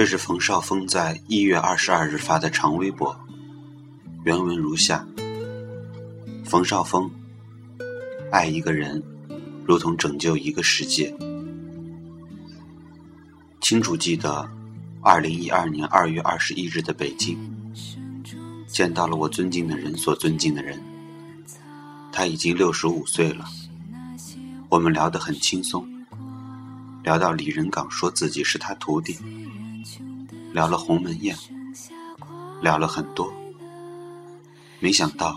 [0.00, 3.14] 这是冯绍峰在一月二十二日发的长微博，
[4.24, 5.06] 原文如下：
[6.42, 7.10] 冯绍峰，
[8.32, 9.02] 爱一个人，
[9.66, 11.14] 如同拯救一个世界。
[13.60, 14.50] 清楚记得，
[15.02, 17.36] 二零一二年二月二十一日的北京，
[18.66, 20.82] 见到了我尊敬的人所尊敬的人，
[22.10, 23.44] 他已经六十五岁了。
[24.70, 25.86] 我们聊得很轻松，
[27.02, 29.18] 聊到李仁港说自己是他徒弟。
[30.52, 31.36] 聊了鸿门宴，
[32.60, 33.32] 聊了很多，
[34.80, 35.36] 没想到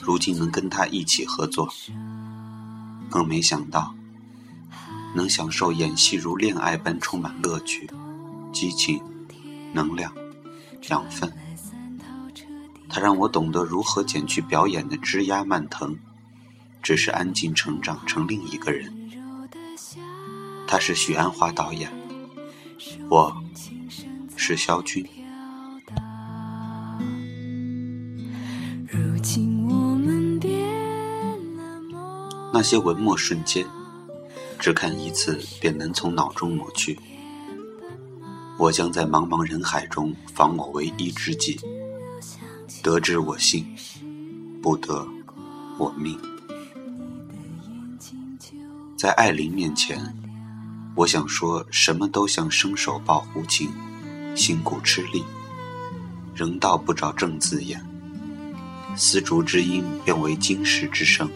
[0.00, 1.68] 如今能跟他一起合作，
[3.10, 3.94] 更没想到
[5.14, 7.90] 能享受演戏如恋爱般充满乐趣、
[8.52, 9.02] 激情、
[9.72, 10.12] 能量、
[10.88, 11.32] 养分。
[12.88, 15.96] 他让我懂得如何减去表演的枝桠蔓藤，
[16.80, 18.92] 只是安静成长成另一个人。
[20.68, 21.92] 他是许鞍华导演，
[23.10, 23.42] 我。
[24.44, 25.06] 是萧军。
[32.52, 33.64] 那些文墨瞬间，
[34.58, 36.98] 只看一次便能从脑中抹去。
[38.58, 41.60] 我将在茫茫人海中访我唯一知己，
[42.82, 43.64] 得之我幸，
[44.60, 45.06] 不得
[45.78, 46.18] 我命。
[48.96, 50.12] 在艾琳面前，
[50.96, 53.70] 我想说什么都像伸手抱胡琴。
[54.34, 55.24] 辛苦吃力，
[56.34, 57.84] 仍道不着正字眼。
[58.96, 61.30] 丝竹之音变为金石之声。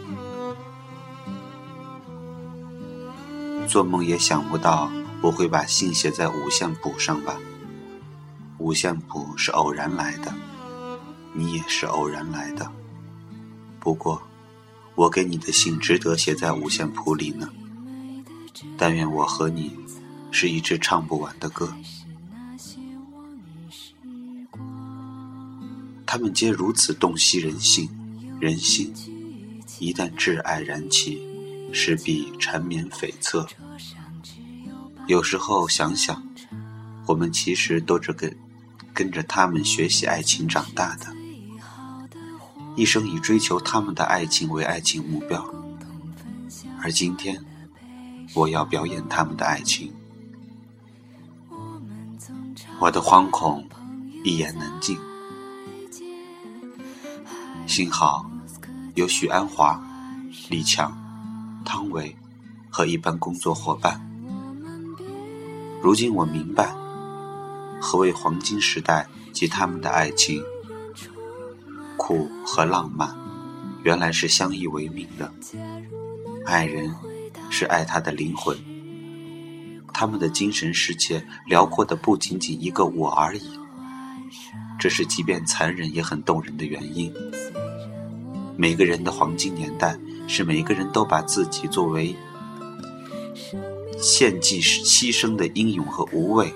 [3.69, 7.37] 做梦也想不到我会把信写在五线谱上吧？
[8.59, 10.33] 五线谱是偶然来的，
[11.33, 12.71] 你也是偶然来的。
[13.81, 14.23] 不过，
[14.95, 17.49] 我给你的信值得写在五线谱里呢。
[18.79, 19.77] 但愿我和你
[20.31, 21.73] 是一支唱不完的歌。
[26.17, 27.91] 他们皆如此洞悉人性，
[28.41, 28.91] 人心
[29.79, 31.21] 一旦挚爱燃起，
[31.75, 33.47] 势必缠绵悱恻。
[35.07, 36.27] 有时候想想，
[37.05, 38.35] 我们其实都是跟
[38.95, 41.15] 跟着他们学习爱情长大的，
[42.77, 45.47] 一生以追求他们的爱情为爱情目标。
[46.81, 47.45] 而今天，
[48.33, 49.93] 我要表演他们的爱情，
[52.81, 53.69] 我的惶恐
[54.25, 54.99] 一言难尽。
[57.67, 58.25] 幸好
[58.95, 59.83] 有许鞍华、
[60.49, 60.97] 李强、
[61.65, 62.15] 汤唯
[62.71, 64.01] 和一班工作伙伴。
[65.83, 66.73] 如今我明白，
[67.81, 70.41] 何谓黄金时代及他们的爱情，
[71.97, 73.13] 苦和浪漫，
[73.83, 75.31] 原来是相依为命的。
[76.47, 76.95] 爱人
[77.51, 78.57] 是爱他的灵魂，
[79.93, 83.43] 他们的精神世界辽阔的不仅仅一个我而已。
[84.87, 87.13] 这是即便残忍也很动人的原因。
[88.57, 89.99] 每个人的黄金年代，
[90.29, 92.15] 是每个人都把自己作为
[93.99, 96.55] 献祭、牺牲的英勇和无畏。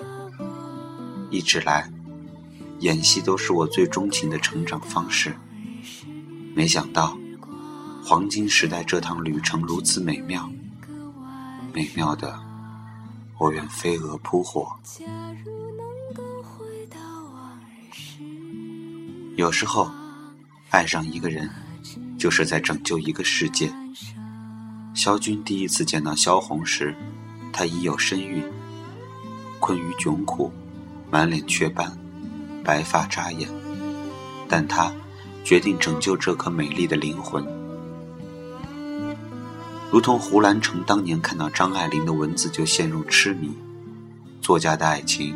[1.29, 1.91] 一直来，
[2.79, 5.35] 演戏都是我最钟情的成长方式。
[6.55, 7.17] 没想到，
[8.01, 10.49] 黄金时代这趟旅程如此美妙，
[11.73, 12.39] 美妙的，
[13.37, 14.71] 我愿飞蛾扑火。
[19.41, 19.89] 有时候，
[20.69, 21.49] 爱上一个人。
[22.15, 23.73] 就是在拯救一个世界。
[24.93, 26.95] 萧军第一次见到萧红时，
[27.51, 28.43] 她已有身孕，
[29.59, 30.53] 困于窘苦，
[31.09, 31.91] 满脸雀斑，
[32.63, 33.49] 白发扎眼，
[34.47, 34.93] 但他
[35.43, 37.43] 决定拯救这颗美丽的灵魂。
[39.91, 43.49] 如同胡兰成当年看到张爱玲的文字就陷入痴迷。
[44.39, 45.35] 作家的爱情，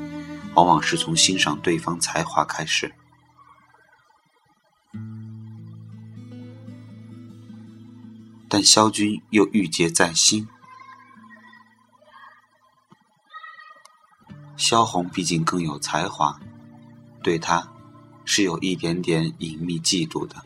[0.54, 2.94] 往往是从欣赏对方才华开始。
[8.58, 10.48] 但萧军又郁结在心。
[14.56, 16.40] 萧红毕竟更有才华，
[17.22, 17.70] 对他
[18.24, 20.38] 是有一点点隐秘嫉妒的。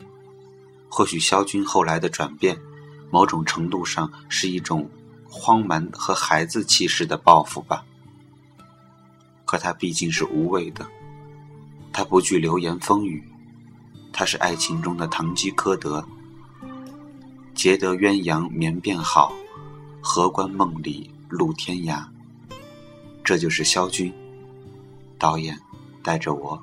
[0.88, 2.60] 或许萧军后来的转变，
[3.12, 4.90] 某种程度上是一种
[5.28, 7.84] 荒蛮和孩子气势的报复吧。
[9.44, 10.84] 可他毕竟是无畏的，
[11.92, 13.22] 他不惧流言风雨，
[14.12, 16.04] 他是爱情中的堂吉诃德。
[17.60, 19.34] 结得鸳鸯眠便好，
[20.00, 22.02] 何关梦里路天涯。
[23.22, 24.10] 这就是萧军
[25.18, 25.60] 导演
[26.02, 26.58] 带着我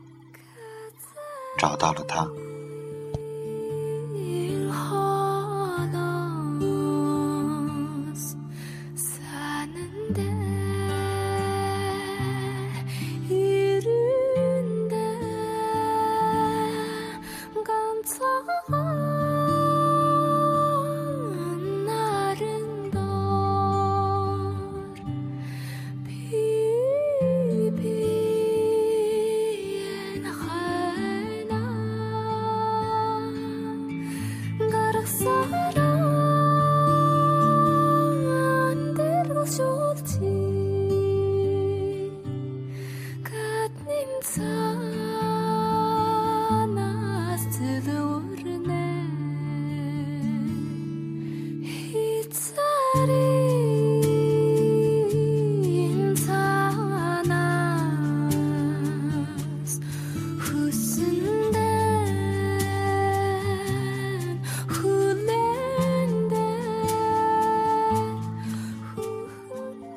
[1.56, 2.28] 找到了他。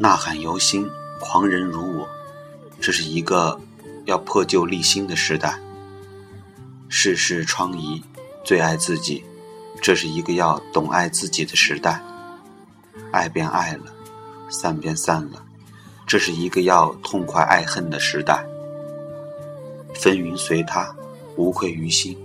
[0.02, 2.08] 呐喊犹新，狂人如我。
[2.81, 3.61] 这是一个
[4.06, 5.61] 要破旧立新的时代。
[6.88, 8.02] 世事疮痍，
[8.43, 9.23] 最爱自己。
[9.82, 12.02] 这是一个要懂爱自己的时代。
[13.11, 13.93] 爱便爱了，
[14.49, 15.44] 散便散了。
[16.06, 18.43] 这是一个要痛快爱恨的时代。
[19.94, 20.91] 纷纭随他，
[21.37, 22.17] 无愧于心。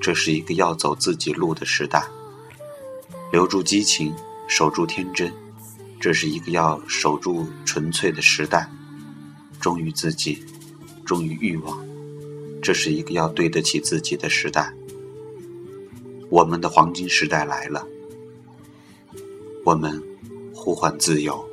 [0.00, 2.04] 这是一个要走自己路的时代。
[3.32, 4.14] 留住激情，
[4.46, 5.32] 守住天真。
[6.00, 8.68] 这是一个要守住纯粹的时代，
[9.60, 10.44] 忠于自己，
[11.04, 11.84] 忠于欲望。
[12.62, 14.72] 这是一个要对得起自己的时代。
[16.28, 17.86] 我们的黄金时代来了，
[19.64, 20.02] 我们
[20.52, 21.45] 呼唤自由。